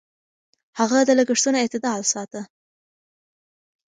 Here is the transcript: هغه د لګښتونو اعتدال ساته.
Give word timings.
هغه 0.79 0.99
د 1.07 1.09
لګښتونو 1.19 1.57
اعتدال 1.61 2.01
ساته. 2.11 2.41